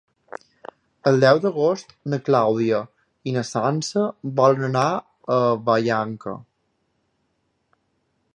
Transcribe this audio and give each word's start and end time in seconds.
El 1.09 1.19
deu 1.23 1.41
d'agost 1.43 1.93
na 2.13 2.19
Clàudia 2.29 2.79
i 3.31 3.35
na 3.37 3.45
Sança 3.51 4.07
volen 4.41 4.67
anar 4.69 4.87
a 4.91 5.39
Vallanca. 5.69 6.37